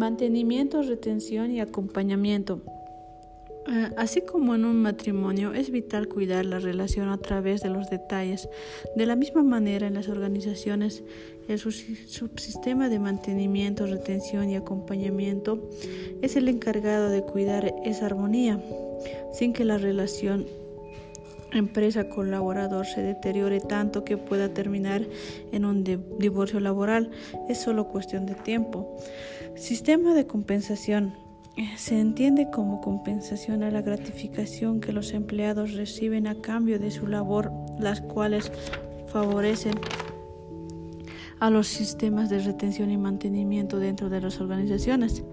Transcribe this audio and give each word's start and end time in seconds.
Mantenimiento, 0.00 0.80
retención 0.80 1.50
y 1.50 1.60
acompañamiento. 1.60 2.62
Eh, 3.70 3.90
así 3.98 4.22
como 4.22 4.54
en 4.54 4.64
un 4.64 4.80
matrimonio, 4.80 5.52
es 5.52 5.70
vital 5.70 6.08
cuidar 6.08 6.46
la 6.46 6.58
relación 6.58 7.10
a 7.10 7.18
través 7.18 7.60
de 7.60 7.68
los 7.68 7.90
detalles. 7.90 8.48
De 8.96 9.04
la 9.04 9.14
misma 9.14 9.42
manera, 9.42 9.86
en 9.86 9.92
las 9.92 10.08
organizaciones, 10.08 11.02
el 11.48 11.58
subsistema 11.58 12.88
de 12.88 12.98
mantenimiento, 12.98 13.84
retención 13.84 14.48
y 14.48 14.56
acompañamiento 14.56 15.68
es 16.22 16.34
el 16.34 16.48
encargado 16.48 17.10
de 17.10 17.20
cuidar 17.20 17.74
esa 17.84 18.06
armonía, 18.06 18.58
sin 19.34 19.52
que 19.52 19.66
la 19.66 19.76
relación 19.76 20.46
empresa-colaborador 21.52 22.86
se 22.86 23.02
deteriore 23.02 23.60
tanto 23.60 24.04
que 24.04 24.16
pueda 24.16 24.50
terminar 24.50 25.06
en 25.52 25.64
un 25.64 25.84
divorcio 26.18 26.60
laboral. 26.60 27.10
Es 27.48 27.58
solo 27.58 27.88
cuestión 27.88 28.26
de 28.26 28.34
tiempo. 28.34 28.96
Sistema 29.56 30.14
de 30.14 30.26
compensación. 30.26 31.14
Se 31.76 31.98
entiende 31.98 32.48
como 32.50 32.80
compensación 32.80 33.62
a 33.62 33.70
la 33.70 33.82
gratificación 33.82 34.80
que 34.80 34.92
los 34.92 35.12
empleados 35.12 35.74
reciben 35.74 36.26
a 36.26 36.40
cambio 36.40 36.78
de 36.78 36.90
su 36.90 37.06
labor, 37.06 37.52
las 37.78 38.00
cuales 38.00 38.50
favorecen 39.08 39.74
a 41.40 41.50
los 41.50 41.66
sistemas 41.66 42.30
de 42.30 42.38
retención 42.38 42.90
y 42.90 42.96
mantenimiento 42.96 43.78
dentro 43.78 44.08
de 44.08 44.20
las 44.20 44.40
organizaciones. 44.40 45.24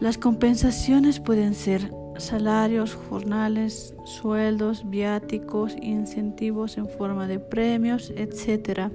Las 0.00 0.18
compensaciones 0.18 1.20
pueden 1.20 1.54
ser 1.54 1.92
salarios, 2.22 2.94
jornales, 2.94 3.94
sueldos, 4.04 4.88
viáticos, 4.88 5.76
incentivos 5.80 6.78
en 6.78 6.88
forma 6.88 7.26
de 7.26 7.38
premios, 7.38 8.12
etc. 8.16 8.90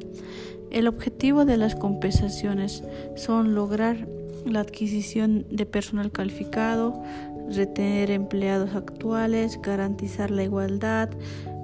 El 0.72 0.88
objetivo 0.88 1.46
de 1.46 1.58
las 1.58 1.76
compensaciones 1.76 2.84
son 3.16 3.56
lograr 3.56 4.08
la 4.46 4.62
adquisición 4.62 5.46
de 5.50 5.66
personal 5.66 6.12
calificado, 6.12 7.02
retener 7.50 8.12
empleados 8.12 8.76
actuales, 8.76 9.60
garantizar 9.62 10.32
la 10.32 10.44
igualdad, 10.44 11.10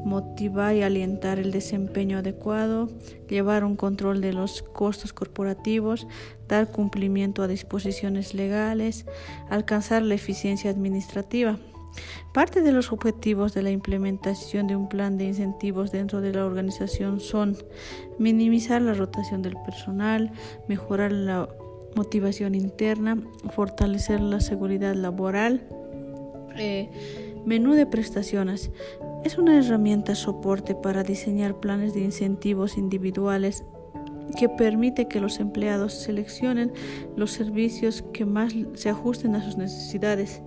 motivar 0.03 0.75
y 0.75 0.83
alentar 0.83 1.39
el 1.39 1.51
desempeño 1.51 2.19
adecuado, 2.19 2.89
llevar 3.29 3.63
un 3.63 3.75
control 3.75 4.21
de 4.21 4.33
los 4.33 4.61
costos 4.61 5.13
corporativos, 5.13 6.07
dar 6.47 6.69
cumplimiento 6.71 7.43
a 7.43 7.47
disposiciones 7.47 8.33
legales, 8.33 9.05
alcanzar 9.49 10.01
la 10.01 10.15
eficiencia 10.15 10.69
administrativa. 10.69 11.57
Parte 12.33 12.61
de 12.61 12.71
los 12.71 12.91
objetivos 12.91 13.53
de 13.53 13.61
la 13.61 13.69
implementación 13.69 14.67
de 14.67 14.75
un 14.75 14.89
plan 14.89 15.17
de 15.17 15.25
incentivos 15.25 15.91
dentro 15.91 16.21
de 16.21 16.33
la 16.33 16.45
organización 16.45 17.19
son 17.19 17.55
minimizar 18.17 18.81
la 18.81 18.93
rotación 18.93 19.41
del 19.43 19.55
personal, 19.65 20.31
mejorar 20.67 21.11
la 21.11 21.47
motivación 21.95 22.55
interna, 22.55 23.21
fortalecer 23.51 24.19
la 24.19 24.39
seguridad 24.39 24.95
laboral, 24.95 25.67
eh, 26.57 26.89
menú 27.45 27.73
de 27.73 27.85
prestaciones. 27.85 28.71
Es 29.23 29.37
una 29.37 29.57
herramienta 29.57 30.15
soporte 30.15 30.75
para 30.75 31.03
diseñar 31.03 31.55
planes 31.61 31.93
de 31.93 32.01
incentivos 32.01 32.77
individuales 32.77 33.63
que 34.37 34.49
permite 34.49 35.07
que 35.07 35.21
los 35.21 35.39
empleados 35.39 35.93
seleccionen 35.93 36.73
los 37.15 37.31
servicios 37.31 38.03
que 38.11 38.25
más 38.25 38.53
se 38.73 38.89
ajusten 38.89 39.35
a 39.35 39.43
sus 39.43 39.55
necesidades. 39.55 40.41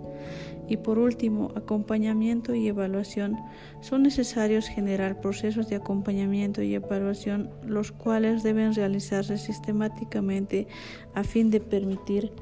Y 0.69 0.77
por 0.77 0.99
último, 0.99 1.53
acompañamiento 1.55 2.55
y 2.55 2.69
evaluación. 2.69 3.39
Son 3.81 4.03
necesarios 4.03 4.67
generar 4.67 5.23
procesos 5.23 5.69
de 5.71 5.77
acompañamiento 5.77 6.61
y 6.61 6.75
evaluación, 6.75 7.51
los 7.65 7.93
cuales 7.93 8.43
deben 8.43 8.75
realizarse 8.75 9.39
sistemáticamente 9.39 10.67
a 11.15 11.25
fin 11.25 11.51
de 11.51 11.61
permitir 11.61 12.33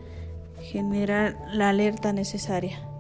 generar 0.63 1.37
la 1.53 1.69
alerta 1.69 2.13
necesaria. 2.13 2.94